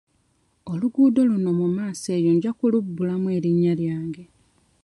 Oluguudo 0.71 1.21
luno 1.29 1.51
mu 1.59 1.67
maaso 1.77 2.07
eyo 2.17 2.31
nja 2.35 2.51
kulubbulamu 2.57 3.27
erinnya 3.37 3.73
lyange. 3.79 4.23